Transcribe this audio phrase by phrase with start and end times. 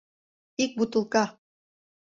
[0.63, 1.23] Ик бутылка!..